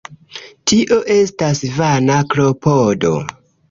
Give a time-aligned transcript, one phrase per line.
[0.71, 3.19] Tio estas vana klopodo.